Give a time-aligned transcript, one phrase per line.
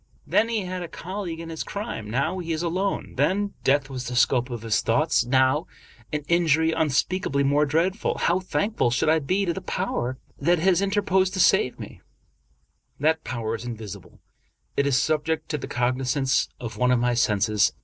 [0.25, 3.13] Then he had a colleague in his crime; now he is alone.
[3.17, 5.67] Then death was the scope of his thoughts; now
[6.11, 8.17] an injury unspeakably more dreadful.
[8.17, 12.01] How thankful should I be to the power that has interposed to save me!
[12.97, 14.19] 264 Charles Brockdcn Brown That power is invisible.
[14.75, 17.71] It is subject to the cognizance of one of my senses.